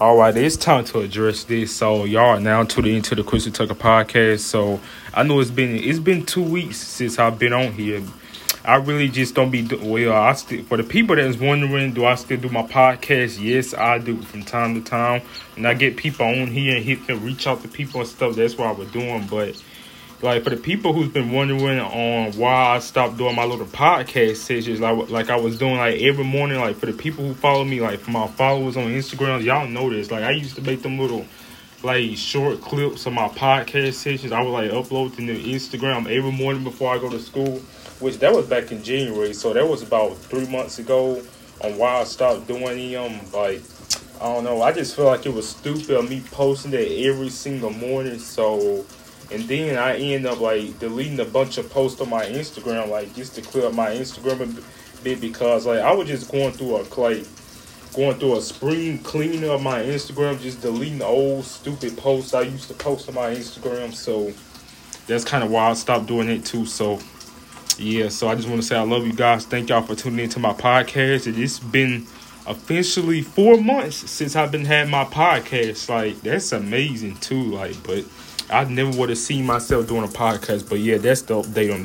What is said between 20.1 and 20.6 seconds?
like for the